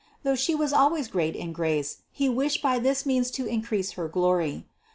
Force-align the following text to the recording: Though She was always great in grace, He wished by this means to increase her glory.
Though 0.23 0.33
She 0.33 0.55
was 0.55 0.73
always 0.73 1.07
great 1.07 1.35
in 1.35 1.53
grace, 1.53 1.97
He 2.11 2.27
wished 2.27 2.63
by 2.63 2.79
this 2.79 3.05
means 3.05 3.29
to 3.37 3.45
increase 3.45 3.91
her 3.91 4.07
glory. 4.07 4.65